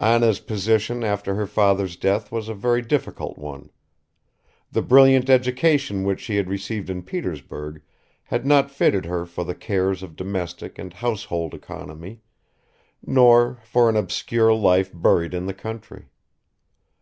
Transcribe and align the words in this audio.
Anna's 0.00 0.40
position 0.40 1.04
after 1.04 1.34
her 1.34 1.46
father's 1.46 1.96
death 1.96 2.32
was 2.32 2.48
a 2.48 2.54
very 2.54 2.80
difficult 2.80 3.36
one. 3.36 3.68
The 4.72 4.80
brilliant 4.80 5.28
education 5.28 6.04
which 6.04 6.20
she 6.20 6.36
had 6.36 6.48
received 6.48 6.88
in 6.88 7.02
Petersburg 7.02 7.82
had 8.22 8.46
not 8.46 8.70
fitted 8.70 9.04
her 9.04 9.26
for 9.26 9.44
the 9.44 9.54
cares 9.54 10.02
of 10.02 10.16
domestic 10.16 10.78
and 10.78 10.90
household 10.90 11.52
economy 11.52 12.22
nor 13.04 13.58
for 13.62 13.90
an 13.90 13.96
obscure 13.98 14.54
life 14.54 14.90
buried 14.94 15.34
in 15.34 15.44
the 15.44 15.52
country. 15.52 16.08